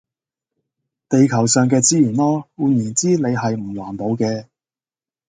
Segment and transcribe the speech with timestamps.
[1.09, 4.47] 地球上嘅資源囉，換言之你係唔環保嘅